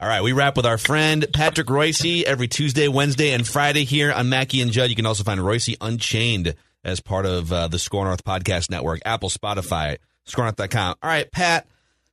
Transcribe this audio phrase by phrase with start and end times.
[0.00, 4.12] All right, we wrap with our friend Patrick Reusse every Tuesday, Wednesday, and Friday here
[4.12, 4.90] on Mackey and Judd.
[4.90, 9.00] You can also find Reusse Unchained as part of uh, the SKOR North Podcast Network,
[9.04, 9.96] Apple, Spotify,
[10.28, 10.94] skornorth.com.
[11.02, 11.66] All right, Pat.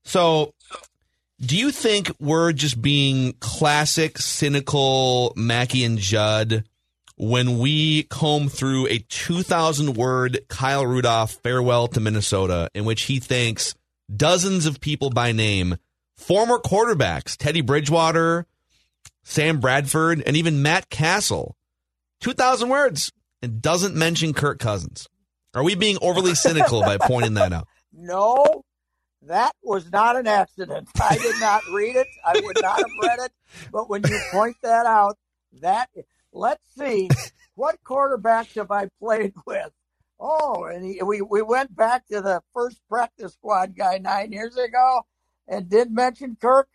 [0.03, 0.55] So,
[1.39, 6.63] do you think we're just being classic, cynical Mackey and Judd
[7.17, 13.19] when we comb through a 2,000 word Kyle Rudolph farewell to Minnesota in which he
[13.19, 13.75] thanks
[14.11, 15.77] dozens of people by name?
[16.15, 18.45] Former quarterbacks, Teddy Bridgewater,
[19.23, 21.55] Sam Bradford, and even Matt Cassel.
[22.21, 25.07] 2,000 words and doesn't mention Kirk Cousins.
[25.53, 27.67] Are we being overly cynical by pointing that out?
[27.97, 28.65] No,
[29.21, 30.89] that was not an accident.
[31.01, 32.07] I did not read it.
[32.25, 33.31] I would not have read it.
[33.71, 35.17] But when you point that out,
[35.61, 35.89] that
[36.33, 37.07] let's see
[37.53, 39.71] what quarterbacks have I played with.
[40.19, 44.57] Oh, and he, we we went back to the first practice squad guy nine years
[44.57, 45.03] ago,
[45.47, 46.67] and did mention Kirk,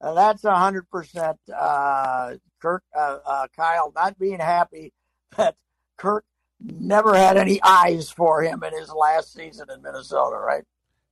[0.00, 1.38] uh, that's a hundred percent.
[1.54, 4.92] Uh, Kirk, uh, uh, Kyle, not being happy
[5.36, 5.56] that
[5.96, 6.24] Kirk
[6.60, 10.64] never had any eyes for him in his last season in Minnesota, right?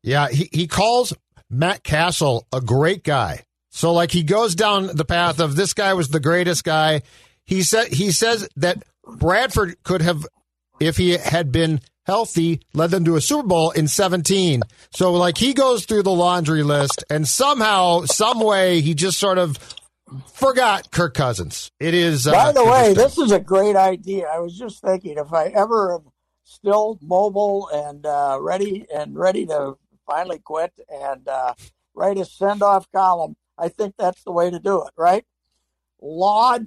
[0.02, 1.12] Yeah, he he calls
[1.50, 3.44] Matt Cassel a great guy.
[3.70, 7.02] So like he goes down the path of this guy was the greatest guy.
[7.44, 10.26] He said he says that Bradford could have,
[10.80, 14.62] if he had been healthy led them to a Super Bowl in 17.
[14.90, 19.38] So like he goes through the laundry list and somehow, some way he just sort
[19.38, 19.58] of
[20.32, 21.70] forgot Kirk Cousins.
[21.80, 22.26] It is.
[22.26, 24.26] Uh, By the way, this is a great idea.
[24.26, 26.12] I was just thinking if I ever am
[26.44, 31.54] still mobile and uh, ready and ready to finally quit and uh,
[31.94, 35.24] write a send off column, I think that's the way to do it, right?
[36.00, 36.66] Laud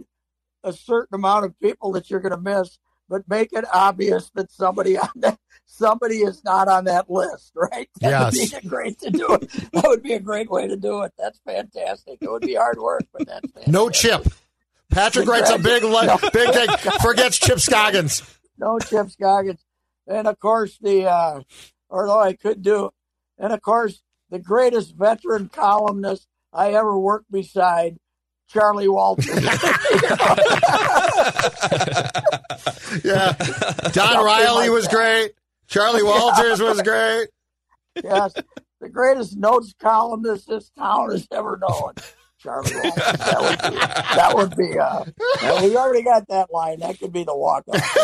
[0.64, 2.78] a certain amount of people that you're going to miss
[3.10, 7.90] but make it obvious that somebody on that somebody is not on that list, right?
[8.02, 8.54] That yes.
[8.54, 9.50] would be great to do it.
[9.74, 11.14] That would be a great way to do it.
[11.18, 12.20] That's fantastic.
[12.22, 13.74] It would be hard work, but that's fantastic.
[13.74, 14.28] no chip.
[14.92, 16.18] Patrick writes a big no.
[16.34, 16.70] big thing.
[17.02, 18.40] Forgets Chip Scoggins.
[18.58, 19.64] No Chip Scoggins,
[20.08, 21.42] and of course the uh,
[21.90, 22.92] although I could do,
[23.38, 27.98] and of course the greatest veteran columnist I ever worked beside
[28.48, 29.28] Charlie Walters.
[33.04, 33.34] yeah.
[33.92, 35.32] Don Riley was great.
[35.68, 37.28] Charlie Walters was great.
[38.04, 38.34] Yes.
[38.82, 41.94] The greatest notes columnist this town has ever known.
[42.40, 42.94] Charlie Walters.
[42.96, 46.80] That would be, that would be uh, we already got that line.
[46.80, 47.98] That could be the walk off.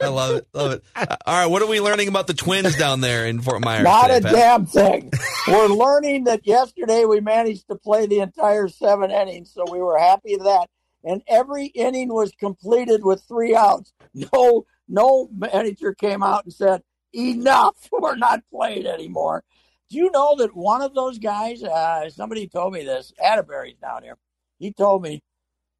[0.00, 0.46] I love it.
[0.52, 0.84] Love it.
[0.94, 1.46] All right.
[1.46, 3.84] What are we learning about the twins down there in Fort Myers?
[3.84, 4.32] Not today, a Pat?
[4.32, 5.12] damn thing.
[5.48, 9.98] We're learning that yesterday we managed to play the entire seven innings, so we were
[9.98, 10.68] happy with that.
[11.04, 13.92] And every inning was completed with three outs.
[14.12, 16.82] No, no manager came out and said,
[17.14, 17.76] enough.
[17.92, 19.44] We're not playing anymore.
[19.88, 24.04] Do you know that one of those guys, uh, somebody told me this, Atterbury's down
[24.04, 24.16] here.
[24.58, 25.22] He told me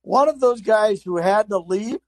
[0.03, 1.99] one of those guys who had to leave,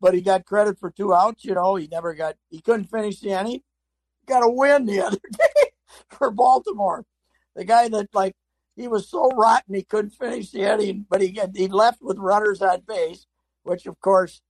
[0.00, 3.20] but he got credit for two outs, you know, he never got, he couldn't finish
[3.20, 3.62] the inning,
[4.26, 5.70] got a win the other day
[6.08, 7.04] for Baltimore.
[7.54, 8.34] The guy that, like,
[8.76, 12.62] he was so rotten he couldn't finish the inning, but he he left with runners
[12.62, 13.26] on base,
[13.62, 14.40] which of course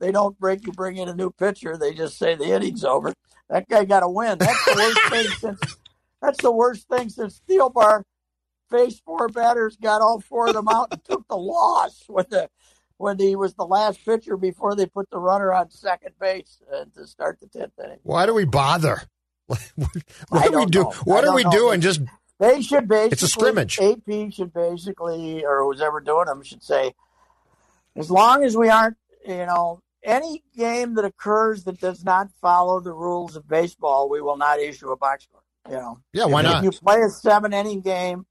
[0.00, 1.76] they don't break you bring in a new pitcher.
[1.76, 3.12] They just say the inning's over.
[3.48, 4.38] That guy got a win.
[4.38, 5.76] That's the worst thing since
[6.20, 8.02] that's the worst thing since Thielbar
[8.70, 12.48] faced four batters, got all four of them out, and took the loss when the
[12.96, 16.84] when he was the last pitcher before they put the runner on second base uh,
[16.94, 17.98] to start the tenth inning.
[18.02, 19.02] Why do we bother?
[19.46, 19.60] what
[20.50, 20.84] do we do?
[20.84, 20.90] Know.
[21.04, 21.50] What are we know.
[21.50, 21.80] doing?
[21.80, 22.00] Just
[22.40, 23.12] they should basically.
[23.12, 23.78] It's a scrimmage.
[23.80, 26.92] AP should basically, or who's ever doing them, should say,
[27.96, 28.96] as long as we aren't,
[29.26, 34.20] you know, any game that occurs that does not follow the rules of baseball, we
[34.20, 35.40] will not issue a box score.
[35.68, 36.64] You know, yeah, why if not?
[36.64, 38.26] you play a seven inning game,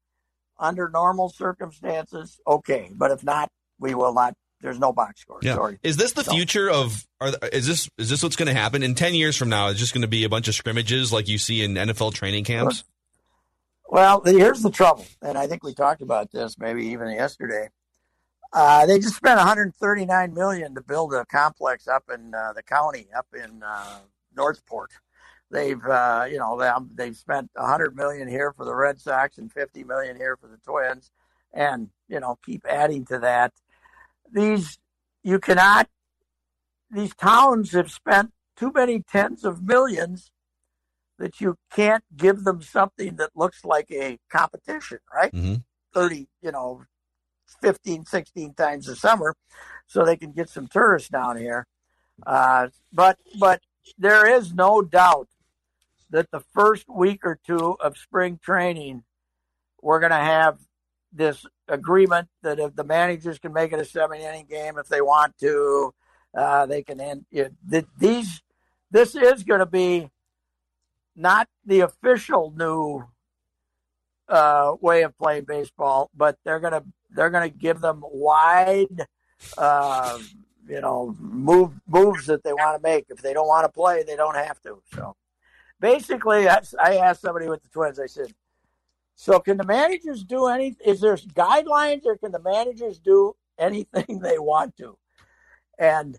[0.59, 2.89] under normal circumstances, okay.
[2.93, 3.49] But if not,
[3.79, 4.35] we will not.
[4.61, 5.39] There's no box score.
[5.41, 5.55] Yeah.
[5.55, 5.77] Sorry.
[5.83, 7.05] Is this the So- future of?
[7.19, 9.67] Are, is this is this what's going to happen in ten years from now?
[9.67, 12.43] Is just going to be a bunch of scrimmages like you see in NFL training
[12.45, 12.83] camps?
[13.93, 17.69] Well, here's the trouble, and I think we talked about this maybe even yesterday.
[18.51, 23.05] Uh, they just spent 139 million to build a complex up in uh, the county,
[23.15, 23.99] up in uh,
[24.35, 24.89] North Port.
[25.51, 29.53] They've, uh, you know, they, they've spent 100 million here for the Red Sox and
[29.53, 31.11] 50 million here for the Twins,
[31.53, 33.53] and you know, keep adding to that.
[34.31, 34.79] These
[35.21, 35.87] you cannot.
[36.89, 40.31] These towns have spent too many tens of millions
[41.19, 45.31] that you can't give them something that looks like a competition, right?
[45.31, 45.55] hmm
[45.93, 46.83] 30, you know,
[47.61, 49.35] 15, 16 times a summer
[49.85, 51.67] so they can get some tourists down here.
[52.25, 53.61] Uh, but, but
[53.99, 55.27] there is no doubt
[56.09, 59.03] that the first week or two of spring training,
[59.83, 60.57] we're going to have
[61.11, 65.01] this agreement that if the managers can make it a seven inning game if they
[65.01, 65.93] want to,
[66.35, 68.41] uh, they can end you know, th- these.
[68.89, 70.09] This is going to be
[71.15, 73.05] not the official new
[74.27, 79.05] uh, way of playing baseball, but they're gonna they're gonna give them wide,
[79.57, 80.19] uh,
[80.67, 83.05] you know, move moves that they want to make.
[83.09, 84.81] If they don't want to play, they don't have to.
[84.93, 85.15] So
[85.79, 87.99] basically, I, asked somebody with the Twins.
[87.99, 88.33] I said,
[89.15, 90.75] "So can the managers do any?
[90.85, 94.97] Is there guidelines, or can the managers do anything they want to?"
[95.77, 96.17] And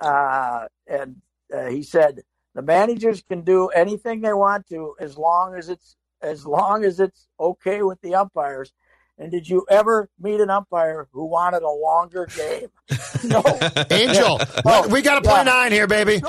[0.00, 1.16] uh, and
[1.52, 2.22] uh, he said
[2.58, 6.98] the managers can do anything they want to as long as it's as long as
[6.98, 8.72] it's okay with the umpires.
[9.16, 12.66] And did you ever meet an umpire who wanted a longer game?
[13.24, 13.44] no.
[13.92, 15.42] Angel, Oh, we got to play yeah.
[15.44, 16.20] nine here, baby.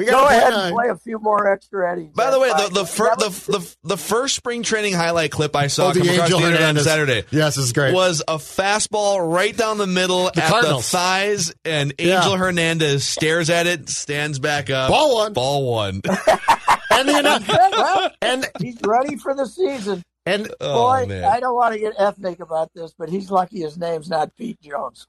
[0.00, 2.14] We got Go to play ahead and play a few more extra innings.
[2.14, 5.66] By the way, the the, fir- the the the first spring training highlight clip I
[5.66, 6.84] saw Oh, the Angel the internet on Hernandez.
[6.84, 7.92] Saturday Yes, this is great.
[7.92, 10.90] was a fastball right down the middle at Cardinals.
[10.90, 12.16] the thighs, and Yeah.
[12.16, 15.32] Angel Hernandez stares at it, stands back up, Ball one.
[15.34, 15.94] ball one.
[16.04, 20.02] and the annou- well, and he's ready for the season.
[20.24, 23.60] and Oh Boy, man, I don't want to get ethnic about this, but he's lucky
[23.60, 25.06] his name's not Pete Jones.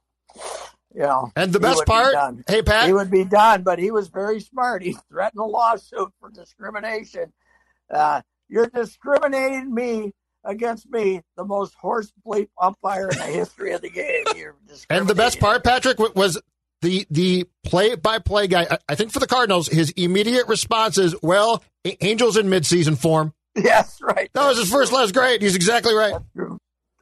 [0.93, 2.43] You know, and the best be part, done.
[2.47, 4.83] hey Pat, he would be done, but he was very smart.
[4.91, 7.31] He threatened a lawsuit for discrimination.
[7.89, 10.11] Uh, you're discriminating me
[10.43, 14.25] against me, the most horse bleep umpire in the history of the game.
[14.35, 14.55] You're
[14.89, 16.41] and the best part, Patrick, was
[16.81, 18.67] the the play by play guy.
[18.69, 21.63] I, I think for the Cardinals, his immediate response is, "Well,
[22.01, 24.29] Angels in midseason form." Yes, right.
[24.33, 24.93] That was his first.
[24.93, 25.41] Last great.
[25.41, 26.15] He's exactly right.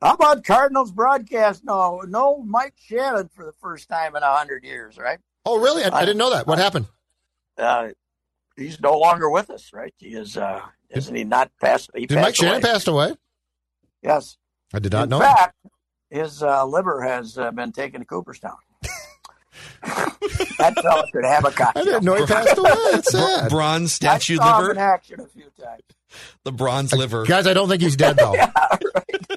[0.01, 0.25] That's true.
[0.27, 1.63] How about Cardinals broadcast?
[1.63, 5.19] No, no Mike Shannon for the first time in a hundred years, right?
[5.45, 5.83] Oh, really?
[5.83, 6.47] I, I didn't know that.
[6.47, 6.87] What happened?
[7.57, 7.89] Uh,
[8.55, 9.93] he's no longer with us, right?
[9.97, 10.37] He is.
[10.37, 11.89] Uh, isn't he not passed?
[11.95, 12.61] He Did passed Mike Shannon away.
[12.61, 13.15] passed away?
[14.01, 14.37] Yes.
[14.73, 15.19] I did not In know.
[15.19, 15.55] fact,
[16.09, 18.55] his uh, liver has uh, been taken to Cooperstown.
[19.81, 21.81] that fella could have a cocktail.
[21.81, 22.71] I didn't know he passed away.
[22.71, 23.49] It's sad.
[23.49, 24.65] bronze I statue liver.
[24.65, 25.81] him in action a few times.
[26.43, 27.25] the bronze liver.
[27.25, 28.35] Guys, I don't think he's dead though.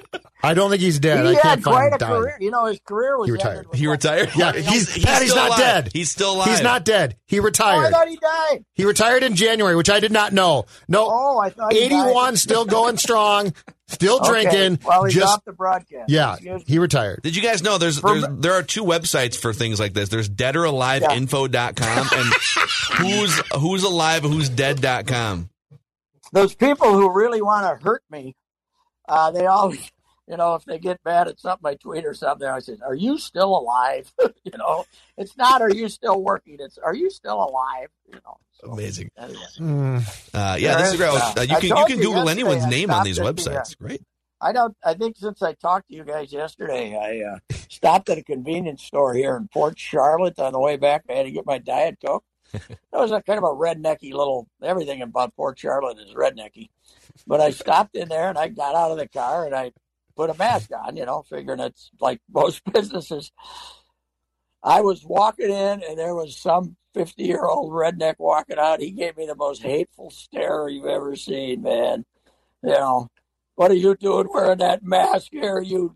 [0.45, 1.23] I don't think he's dead.
[1.25, 2.21] he I can't had find quite a dying.
[2.21, 2.37] career.
[2.41, 3.51] You know, his career was He retired.
[3.59, 4.29] ended with He retired.
[4.35, 5.59] Yeah, he's he's- Pat, he's still not alive.
[5.59, 5.89] dead.
[5.93, 6.47] He's still alive.
[6.49, 7.15] He's not dead.
[7.25, 7.91] He Oh, I retired.
[7.91, 8.65] thought he died.
[8.73, 10.65] He retired in January, which I did not know.
[10.89, 11.85] No, Oh, I thought he died.
[11.85, 13.53] 81, still going strong,
[13.87, 14.79] still Okay, drinking.
[14.85, 16.09] Well, he's just off the broadcast.
[16.09, 17.21] yeah, Excuse he retired.
[17.23, 20.09] Did you guys know there's, From- there's there are two websites for things like this.
[20.09, 22.33] There's deadoraliveinfo.com and
[22.97, 25.49] who's who's alive who's dead.com.
[26.31, 28.35] Those people who really want to hurt me,
[29.07, 29.91] uh, they always,
[30.27, 32.95] you know, if they get mad at something I tweet or something, I say, "Are
[32.95, 34.11] you still alive?"
[34.43, 34.85] you know,
[35.17, 38.37] it's not "Are you still working?" It's "Are you still alive?" You know.
[38.51, 39.11] So, Amazing.
[39.17, 40.03] anyway.
[40.33, 41.09] Uh, yeah, this is great.
[41.09, 43.77] Uh, you can you can you Google anyone's name on these the, uh, websites.
[43.77, 44.01] Great.
[44.39, 44.75] I don't.
[44.83, 47.39] I think since I talked to you guys yesterday, I uh,
[47.69, 51.03] stopped at a convenience store here in Port Charlotte on the way back.
[51.09, 52.23] I had to get my diet coke.
[52.53, 54.47] That was a kind of a rednecky little.
[54.61, 56.69] Everything about Port Charlotte is rednecky,
[57.25, 59.71] but I stopped in there and I got out of the car and I
[60.15, 60.95] put a mask on.
[60.95, 63.31] You know, figuring it's like most businesses.
[64.63, 68.79] I was walking in and there was some fifty-year-old redneck walking out.
[68.79, 72.05] He gave me the most hateful stare you've ever seen, man.
[72.63, 73.09] You know,
[73.55, 75.95] what are you doing wearing that mask here, you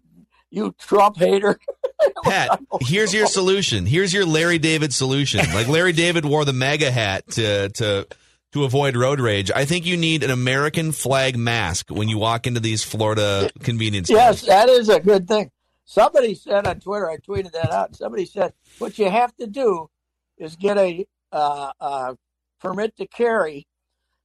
[0.49, 1.59] you Trump hater?
[2.23, 3.85] Pat, here's your solution.
[3.85, 5.39] Here's your Larry David solution.
[5.53, 8.07] Like Larry David wore the MAGA hat to to
[8.53, 9.51] to avoid road rage.
[9.53, 14.07] I think you need an American flag mask when you walk into these Florida convenience
[14.07, 14.19] stores.
[14.19, 15.51] Yes, that is a good thing.
[15.85, 17.95] Somebody said on Twitter, I tweeted that out.
[17.95, 19.89] Somebody said, what you have to do
[20.37, 22.15] is get a uh, uh,
[22.59, 23.67] permit to carry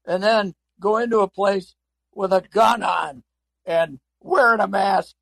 [0.04, 1.74] and then go into a place
[2.14, 3.22] with a gun on
[3.64, 5.14] and wearing a mask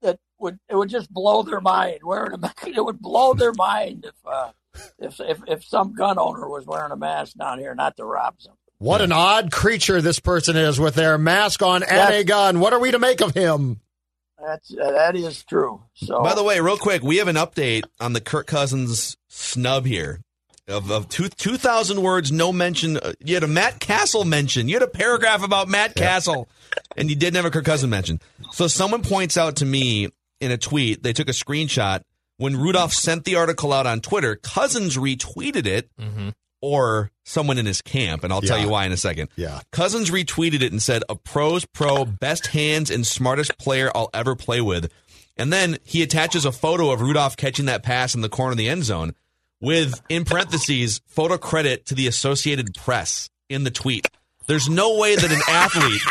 [0.00, 2.00] that would it would just blow their mind.
[2.02, 4.52] Wearing a mask, it would blow their mind if uh,
[4.98, 8.34] if if if some gun owner was wearing a mask down here, not to rob
[8.38, 8.56] something.
[8.78, 12.58] What an odd creature this person is with their mask on and That's- a gun.
[12.60, 13.80] What are we to make of him?
[14.44, 15.82] That's uh, that is true.
[15.94, 19.86] So By the way, real quick, we have an update on the Kirk Cousins snub
[19.86, 20.20] here.
[20.68, 22.96] Of, of two, 2,000 words, no mention.
[22.96, 24.68] uh, You had a Matt Cassel mention.
[24.68, 26.48] You had a paragraph about Matt Cassel,
[26.96, 28.20] and you didn't have a Kirk Cousins mention.
[28.52, 30.08] So someone points out to me
[30.40, 32.02] in a tweet, they took a screenshot.
[32.42, 36.30] When Rudolph sent the article out on Twitter, Cousins retweeted it, mm-hmm.
[36.60, 39.28] or someone in his camp, and I'll tell you why in a second.
[39.36, 39.60] Yeah.
[39.70, 44.34] Cousins retweeted it and said, "A pros pro, best hands and smartest player I'll ever
[44.34, 44.90] play with."
[45.36, 48.58] And then he attaches a photo of Rudolph catching that pass in the corner of
[48.58, 49.14] the end zone
[49.60, 54.08] with, in parentheses, photo credit to the Associated Press in the tweet.
[54.52, 56.02] There's no way that an athlete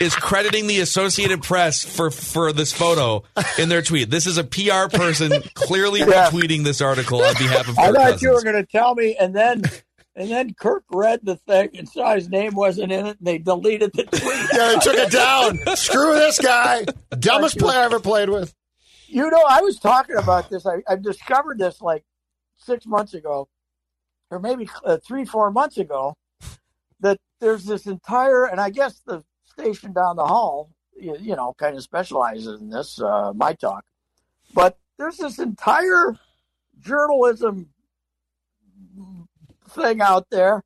[0.00, 3.22] is crediting the Associated Press for, for this photo
[3.56, 4.10] in their tweet.
[4.10, 6.28] This is a PR person clearly Yeah.
[6.28, 8.22] retweeting this article on behalf of I thought Cousins.
[8.22, 9.62] you were going to tell me, and then
[10.16, 13.38] and then Kirk read the thing and saw his name wasn't in it, and they
[13.38, 14.22] deleted the tweet.
[14.52, 15.76] Yeah, they took it down.
[15.76, 16.84] Screw this guy.
[17.16, 18.52] Dumbest player I ever played with.
[19.06, 20.66] You know, I was talking about this.
[20.66, 22.02] I, I discovered this like
[22.56, 23.48] six months ago,
[24.32, 26.14] or maybe uh, three, four months ago, that
[27.44, 31.76] there's this entire, and I guess the station down the hall, you, you know, kind
[31.76, 33.84] of specializes in this, uh, my talk,
[34.54, 36.16] but there's this entire
[36.80, 37.68] journalism
[39.68, 40.62] thing out there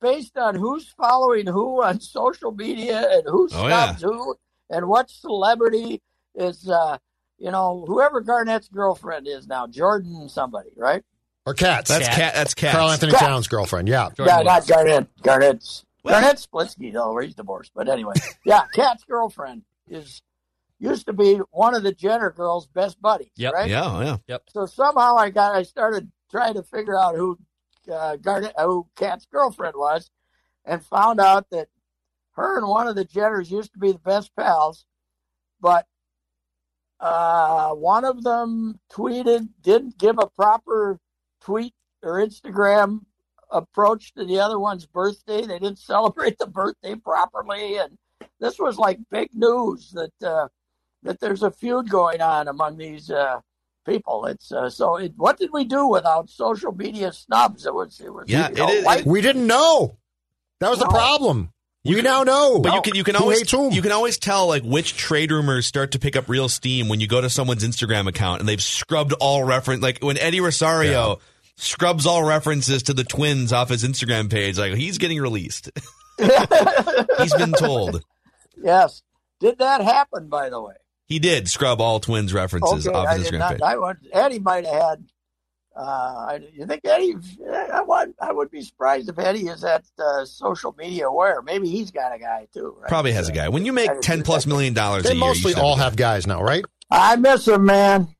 [0.00, 3.92] based on who's following who on social media and who Oh, yeah.
[3.94, 4.34] who
[4.70, 6.00] and what celebrity
[6.34, 6.98] is uh
[7.38, 11.02] you know whoever Garnett's girlfriend is now Jordyn somebody right
[11.46, 11.88] Or Cats.
[11.88, 12.34] That's cat.
[12.34, 12.72] That's cat.
[12.74, 13.22] Karl-Anthony Cats.
[13.22, 13.88] Towns' girlfriend.
[13.88, 14.10] Yeah.
[14.10, 14.66] Jordyn yeah not Woods.
[14.70, 20.22] Garnett Garnett's Well- Garnett Splitsky though he's divorced but anyway yeah Cat's girlfriend is
[20.78, 23.52] used to be one of the Jenner girls best buddies Yep.
[23.54, 24.16] right Yeah, yeah.
[24.28, 24.42] Yep.
[24.48, 27.38] so somehow I got I started trying to figure out who
[27.92, 30.10] uh, Garnet who Cat's girlfriend was,
[30.64, 31.68] and found out that
[32.36, 34.84] her and one of the Jenners used to be the best pals,
[35.60, 35.86] but
[37.00, 41.00] uh, one of them tweeted didn't give a proper
[41.40, 43.00] tweet or Instagram
[43.52, 45.42] approach to the other one's birthday.
[45.46, 47.96] They didn't celebrate the birthday properly, and
[48.40, 50.48] this was like big news that uh,
[51.02, 53.10] that there's a feud going on among these.
[53.10, 53.40] Uh,
[53.84, 54.26] people.
[54.26, 54.94] It's uh, so.
[54.96, 57.66] It, what did we do without social media snubs?
[57.66, 58.00] It was.
[58.00, 58.26] It was.
[58.28, 59.96] Yeah, you know, it is- white- We didn't know.
[60.60, 60.90] That was the No.
[60.92, 61.52] problem.
[61.84, 62.60] we now know.
[62.60, 65.90] But you can you can always you can always tell like which trade rumors start
[65.92, 69.14] to pick up real steam when you go to someone's Instagram account and they've scrubbed
[69.14, 71.18] all reference like when Eddie Rosario
[71.56, 75.70] scrubs all references to the twins off his Instagram page like he's getting released.
[76.18, 78.02] he's been told.
[78.56, 79.02] yes.
[79.40, 80.28] Did that happen?
[80.28, 80.74] By the way.
[81.06, 83.50] He did scrub all twins references Okay, off his did Instagram not.
[83.52, 83.60] page.
[83.62, 85.04] I would, Eddie might have had.
[85.74, 87.16] Uh, I, you think Eddie?
[87.72, 88.14] I would.
[88.20, 91.40] I would be surprised if Eddie is that uh, social media aware.
[91.42, 92.76] Maybe he's got a guy too.
[92.78, 92.88] Right?
[92.88, 93.48] Probably has a guy.
[93.48, 94.50] When you make ten do plus that.
[94.50, 96.64] million dollars a they year, you mostly all have guys now, right?
[96.90, 98.14] I miss him, man.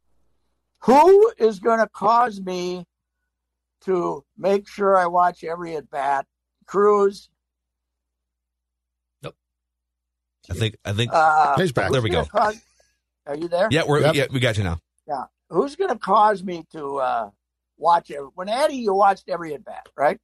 [0.85, 2.85] Who is going to cause me
[3.85, 6.27] to make sure I watch every at bat?
[6.67, 7.29] Cruz.
[10.51, 11.93] I think I think Uh, He's back.
[11.93, 12.25] There we go.
[12.25, 12.61] Cause,
[13.27, 13.69] are you there?
[13.71, 14.15] yeah, we're Yep.
[14.15, 14.79] yeah, we got you now.
[15.07, 15.25] Yeah.
[15.51, 17.31] Who's going to cause me to uh,
[17.77, 18.19] watch it?
[18.35, 20.19] When Eddie, you watched every at bat, right?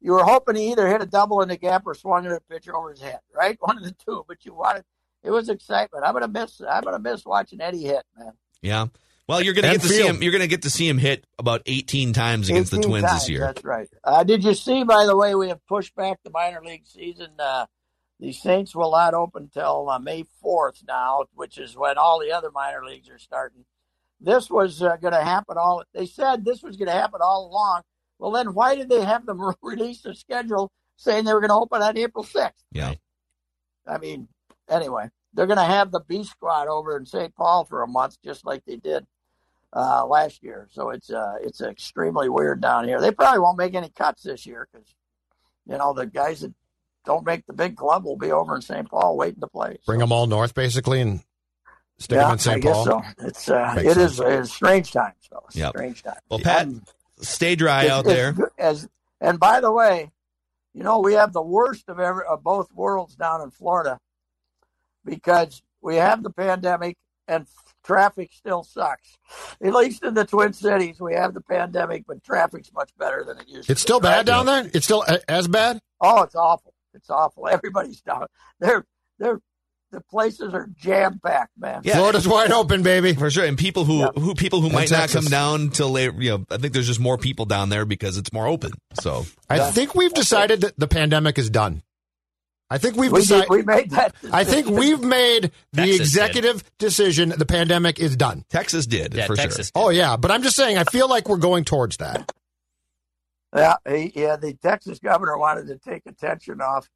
[0.00, 2.40] You were hoping he either hit a double in the gap or swung at a
[2.50, 3.56] pitch over his head, right?
[3.60, 4.24] One of the two.
[4.28, 4.84] But you wanted.
[5.22, 6.04] It was excitement.
[6.04, 6.60] I'm gonna miss.
[6.60, 8.32] I'm gonna miss watching Eddie hit, man.
[8.60, 8.86] Yeah.
[9.28, 10.22] Well, you're gonna get to see him.
[10.22, 13.28] You're gonna get to see him hit about 18 times against the Twins times, this
[13.28, 13.40] year.
[13.40, 13.88] That's right.
[14.04, 17.32] Uh, did you see, by the way, we have pushed back the minor league season.
[17.38, 17.66] Uh,
[18.20, 22.32] the Saints will not open till uh, May 4th now, which is when all the
[22.32, 23.64] other minor leagues are starting.
[24.20, 25.82] This was uh, going to happen all.
[25.92, 27.82] They said this was going to happen all along.
[28.18, 31.56] Well, then why did they have them release a schedule saying they were going to
[31.56, 32.52] open on April 6th?
[32.72, 32.94] Yeah.
[33.86, 34.28] I mean,
[34.70, 37.34] anyway, they're going to have the B squad over in St.
[37.34, 39.06] Paul for a month, just like they did
[39.72, 40.68] uh, last year.
[40.72, 43.00] So it's uh, it's extremely weird down here.
[43.00, 44.94] They probably won't make any cuts this year because
[45.66, 46.52] you know the guys that
[47.04, 48.88] don't make the big club will be over in St.
[48.88, 49.78] Paul waiting to play.
[49.86, 51.20] Bring them all north, basically, and
[51.98, 52.56] stick yeah, them in St.
[52.56, 52.84] I guess Paul.
[52.84, 53.02] so.
[53.26, 54.46] It's uh, Makes it is sense.
[54.48, 55.54] it's strange times, fellas.
[55.56, 55.70] Yep.
[55.70, 56.18] Strange times.
[56.30, 56.82] Well, Pat, I'm-
[57.20, 58.50] stay dry it's- out it's there.
[58.58, 58.88] As
[59.20, 60.10] and by the way,
[60.74, 63.98] you know we have the worst of ever of both worlds down in Florida
[65.04, 66.96] because we have the pandemic
[67.28, 67.46] and
[67.86, 69.16] traffic still sucks.
[69.62, 73.38] At least in the Twin Cities, we have the pandemic, but traffic's much better than
[73.38, 73.72] it used to.
[73.72, 74.26] It's still be, bad right?
[74.26, 74.70] down there.
[74.74, 75.78] It's still as bad.
[76.00, 76.74] Oh, it's awful.
[76.94, 77.48] It's awful.
[77.50, 78.26] Everybody's down.
[78.60, 78.84] They're
[79.18, 79.40] they're
[79.92, 81.82] the places are jam packed, man.
[81.84, 81.94] Yeah.
[81.94, 83.14] Florida's wide open, baby.
[83.14, 84.10] For sure, and people who Yeah.
[84.16, 86.12] who people who And might not come down till later.
[86.18, 88.72] You know, I think there's just more people down there because it's more open.
[89.00, 91.82] So I think we've decided that the pandemic is done.
[92.68, 93.48] I think we've We, decided.
[93.48, 94.14] we made that.
[94.32, 96.00] I think we've made the Texas did.
[96.00, 97.28] executive decision.
[97.36, 98.44] The pandemic is done.
[98.50, 99.70] Texas did Yeah, for Texas.
[99.74, 100.76] Oh yeah, but I'm just saying.
[100.76, 102.32] I feel like we're going towards that.
[103.54, 104.36] Yeah, he, yeah.
[104.36, 106.88] The Texas governor wanted to take attention off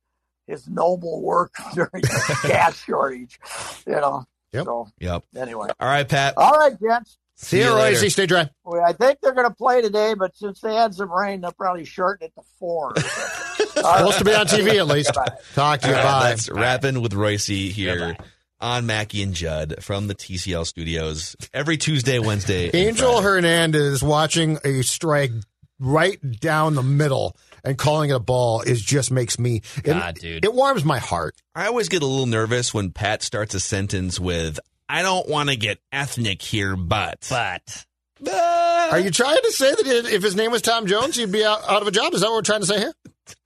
[0.46, 3.38] his noble work during the gas shortage.
[3.86, 4.24] You know.
[4.52, 4.64] Yep.
[4.64, 4.88] So.
[4.98, 5.24] Yep.
[5.36, 6.34] anyway, All right, Pat.
[6.36, 7.16] all right, gents.
[7.36, 7.96] See, you you, later.
[8.00, 8.10] Reusse.
[8.10, 8.50] Stay dry.
[8.64, 11.52] Well, I think they're going to play today, but since they had some rain, they'll
[11.52, 12.92] probably shorten it to four.
[13.74, 15.12] Supposed to be on TV at least.
[15.54, 15.94] Talk to you.
[15.94, 16.28] All right, Bye.
[16.30, 18.24] that's rapping with Reusse here Goodbye.
[18.60, 22.70] on Mackey and Judd from the TCL studios every Tuesday, Wednesday.
[22.74, 25.32] Angel Hernandez watching a strike
[25.78, 29.62] right down the middle and calling it a ball is just makes me.
[29.78, 30.44] it- God, dude.
[30.44, 31.36] It warms my heart.
[31.54, 35.48] I always get a little nervous when Pat starts a sentence with, "I don't want
[35.50, 37.86] to get ethnic here, but." But
[38.28, 41.62] Are you trying to say that if his name was Tom Jones, he'd be out,
[41.68, 42.12] out of a job?
[42.14, 42.92] Is that what we're trying to say here?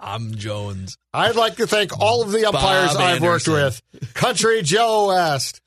[0.00, 0.96] Tom Jones.
[1.12, 3.82] I'd like to thank all of the umpires Bob I've worked with.
[4.14, 5.60] Country Joe West.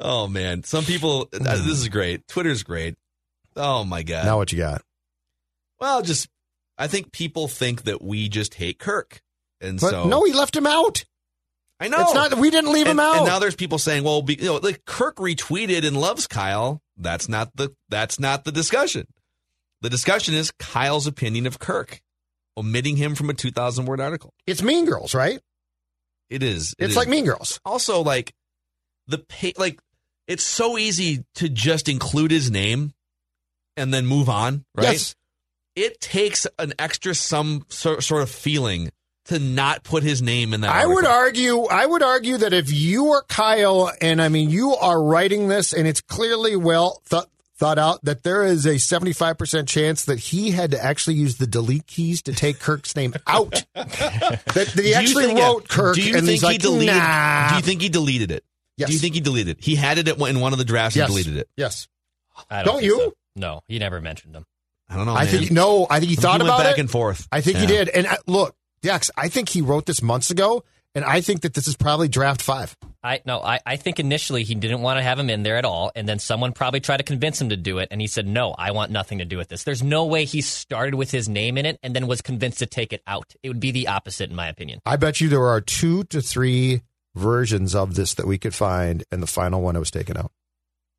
[0.00, 1.28] Oh man, some people.
[1.32, 2.26] uh, this is great.
[2.28, 2.94] Twitter's great.
[3.56, 4.24] Oh my god.
[4.24, 4.82] Now what you got?
[5.80, 6.28] Well, just
[6.78, 9.20] I think people think that we just hate Kirk,
[9.60, 11.04] and But so no, he left him out.
[11.80, 12.34] I know It's not.
[12.38, 13.16] We didn't leave and, him out.
[13.18, 16.80] and now there's people saying, well, be, you know, like Kirk retweeted and loves Kyle.
[16.96, 19.06] That's not the that's not the discussion.
[19.80, 22.00] The discussion is Kyle's opinion of Kirk,
[22.56, 24.32] omitting him from a 2,000 word article.
[24.46, 25.40] it's Mean Girls, right?
[26.28, 26.74] It is.
[26.78, 26.96] it It's is.
[26.96, 27.60] like Mean Girls.
[27.64, 28.34] also like
[29.06, 29.78] the pay, like
[30.26, 32.92] it's so easy to just include his name
[33.76, 34.92] and then move on, right?
[34.92, 35.14] Yes.
[35.76, 38.90] It takes an extra some sort, sort of feeling
[39.28, 40.74] to not put his name in that.
[40.74, 41.64] I would argue.
[41.64, 45.72] I would argue that if you are Kyle, and I mean you are writing this,
[45.72, 47.24] and it's clearly well th-
[47.56, 51.36] thought out, that there is a seventy-five percent chance that he had to actually use
[51.36, 53.64] the delete keys to take Kirk's name out.
[53.74, 56.46] that, that he Do you actually think- wrote Kirk, Do you and think he's he
[56.46, 56.94] like, deleted?
[56.96, 57.48] nah.
[57.50, 58.44] Do you think he deleted it?
[58.76, 58.88] Yes.
[58.88, 59.58] Do you think he deleted?
[59.58, 59.64] it?
[59.64, 61.06] He had it in one of the drafts yes.
[61.06, 61.48] and deleted it.
[61.56, 61.88] Yes.
[62.48, 62.96] I Don't don't, you?
[62.98, 63.12] so.
[63.34, 64.44] No, he never mentioned them.
[64.88, 65.14] I don't know.
[65.14, 65.26] I man.
[65.32, 65.86] think no.
[65.90, 66.80] I think he He thought went about back it.
[66.80, 67.26] and forth.
[67.32, 67.88] I think he did.
[67.88, 70.64] And I, look, Dex, I think he wrote this months ago,
[70.94, 72.76] and I think that this is probably draft five.
[73.02, 75.64] I no, I, I think initially he didn't want to have him in there at
[75.64, 78.26] all, and then someone probably tried to convince him to do it, and he said,
[78.26, 81.28] "No, I want nothing to do with this." There's no way he started with his
[81.28, 83.34] name in it and then was convinced to take it out.
[83.42, 84.80] It would be the opposite, in my opinion.
[84.86, 86.82] I bet you there are two to three
[87.14, 90.30] versions of this that we could find, and the final one that was taken out.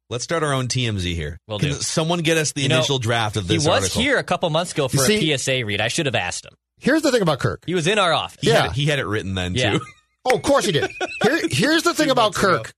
[0.10, 1.38] Let's start our own TMZ here.
[1.48, 1.76] Will Can do.
[1.76, 3.64] someone get us the You know, initial draft of this?
[3.64, 4.02] He was article?
[4.02, 5.82] here a couple months ago for see- a PSA read.
[5.82, 6.54] I should have asked him.
[6.80, 7.64] Here's the thing about Kirk.
[7.66, 8.40] He was in our office.
[8.42, 8.62] He Yeah.
[8.62, 9.74] had it, he had it written then Yeah.
[9.74, 9.82] too.
[10.26, 10.92] Oh, of course he did.
[11.24, 12.58] Here, here's the thing about months ago.
[12.64, 12.74] Kirk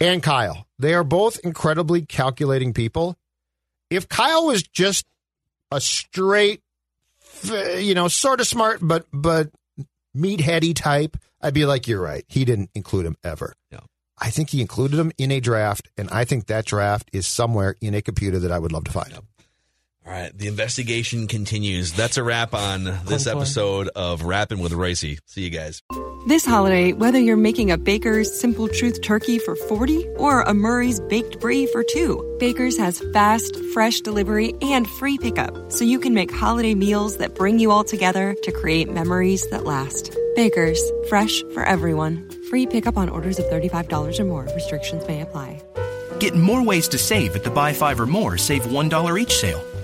[0.00, 0.66] and Kyle.
[0.80, 3.16] They are both incredibly calculating people.
[3.88, 5.06] If Kyle was just
[5.70, 6.60] a straight,
[7.78, 9.50] you know, sort of smart, but but
[10.16, 12.24] meatheady type, I'd be like, you're right.
[12.28, 13.54] He didn't include him ever.
[13.70, 13.80] No.
[14.18, 17.76] I think he included him in a draft, and I think that draft is somewhere
[17.80, 19.14] in a computer that I would love to find.
[20.06, 21.92] All right, the investigation continues.
[21.92, 23.26] That's a wrap on this Clunk, clunk.
[23.38, 25.18] episode of Rapping with Reusse.
[25.26, 25.82] See you guys.
[26.28, 31.00] This holiday, whether you're making a Baker's Simple Truth turkey for 40 or a Murray's
[31.00, 36.14] Baked Brie for 2, Baker's has fast, fresh delivery and free pickup, so you can
[36.14, 40.16] make holiday meals that bring you all together to create memories that last.
[40.36, 42.30] Baker's, fresh for everyone.
[42.48, 44.44] Free pickup on orders of $35 or more.
[44.54, 45.60] Restrictions may apply.
[46.20, 49.62] Get more ways to save at the Buy Five or More Save $1 each sale.